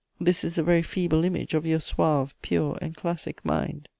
This 0.19 0.43
is 0.43 0.57
a 0.57 0.63
very 0.63 0.81
feeble 0.81 1.23
image 1.23 1.53
of 1.53 1.63
your 1.63 1.79
suave, 1.79 2.33
pure 2.41 2.75
and 2.81 2.95
classic 2.97 3.45
mind. 3.45 3.87